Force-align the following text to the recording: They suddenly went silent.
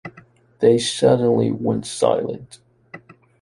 They 0.61 0.79
suddenly 0.79 1.51
went 1.51 1.85
silent. 1.85 2.57